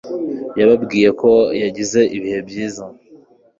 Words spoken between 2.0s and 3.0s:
ibihe byiza